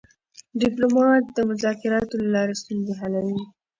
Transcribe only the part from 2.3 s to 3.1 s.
لارې ستونزې